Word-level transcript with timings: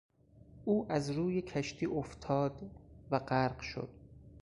او 0.65 0.91
از 0.91 1.09
روی 1.09 1.41
کشتی 1.41 1.85
افتاد 1.85 2.71
و 3.11 3.19
غرق 3.19 3.59
شد. 3.59 3.89